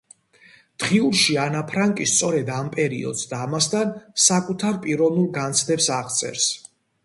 დღიურში 0.83 1.35
ანა 1.41 1.61
ფრანკი 1.71 2.07
სწორედ 2.13 2.49
ამ 2.55 2.71
პერიოდს 2.77 3.29
და 3.35 3.43
ამასთან 3.49 3.95
საკუთარ 4.31 4.83
პიროვნულ 4.87 5.33
განცდებს 5.41 5.95
აღწერს. 6.03 6.53